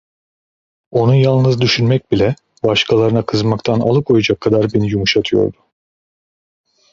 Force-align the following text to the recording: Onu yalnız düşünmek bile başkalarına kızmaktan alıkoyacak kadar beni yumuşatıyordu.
Onu 0.91 1.15
yalnız 1.15 1.61
düşünmek 1.61 2.11
bile 2.11 2.35
başkalarına 2.63 3.25
kızmaktan 3.25 3.79
alıkoyacak 3.79 4.41
kadar 4.41 4.73
beni 4.73 4.89
yumuşatıyordu. 4.89 5.57